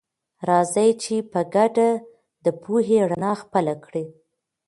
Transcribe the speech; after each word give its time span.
راځئ 0.49 0.89
چې 1.03 1.15
په 1.31 1.39
ګډه 1.55 1.89
د 2.43 2.47
پوهې 2.61 2.99
رڼا 3.11 3.33
خپله 3.41 3.73
کړه. 3.83 4.03